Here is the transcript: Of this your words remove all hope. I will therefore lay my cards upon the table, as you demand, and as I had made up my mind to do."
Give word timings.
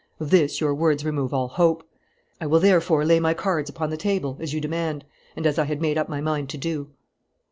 Of 0.19 0.31
this 0.31 0.59
your 0.59 0.73
words 0.73 1.05
remove 1.05 1.31
all 1.31 1.47
hope. 1.47 1.87
I 2.41 2.47
will 2.47 2.59
therefore 2.59 3.05
lay 3.05 3.19
my 3.19 3.35
cards 3.35 3.69
upon 3.69 3.91
the 3.91 3.97
table, 3.97 4.35
as 4.39 4.51
you 4.51 4.59
demand, 4.59 5.05
and 5.35 5.45
as 5.45 5.59
I 5.59 5.65
had 5.65 5.79
made 5.79 5.95
up 5.99 6.09
my 6.09 6.21
mind 6.21 6.49
to 6.49 6.57
do." 6.57 6.89